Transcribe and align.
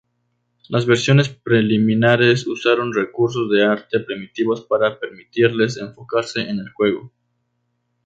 Las 0.67 0.87
versiones 0.87 1.29
preliminares 1.29 2.47
usaron 2.47 2.91
recursos 2.91 3.51
de 3.51 3.63
arte 3.63 3.99
primitivos 3.99 4.61
para 4.65 4.99
permitirles 4.99 5.77
enfocarse 5.77 6.41
en 6.41 6.57
el 6.57 6.71
juego. 6.73 7.13